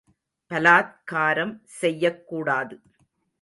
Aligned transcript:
பலாத்காரம் 0.49 1.61
செய்யக் 1.65 2.27
கூடாது. 2.27 2.81